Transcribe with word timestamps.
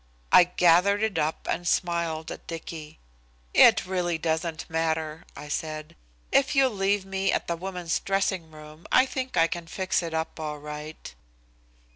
I 0.31 0.45
gathered 0.45 1.03
it 1.03 1.19
up 1.19 1.45
and 1.47 1.67
smiled 1.67 2.31
at 2.31 2.47
Dicky. 2.47 2.97
"It 3.53 3.85
really 3.85 4.17
doesn't 4.17 4.67
matter," 4.67 5.25
I 5.37 5.47
said. 5.47 5.95
"If 6.31 6.55
you'll 6.55 6.71
leave 6.71 7.05
me 7.05 7.31
at 7.31 7.45
the 7.45 7.55
woman's 7.55 7.99
dressing 7.99 8.49
room 8.49 8.87
I 8.91 9.05
think 9.05 9.37
I 9.37 9.45
can 9.45 9.67
fix 9.67 10.01
it 10.01 10.15
up 10.15 10.39
all 10.39 10.57
right." 10.57 11.13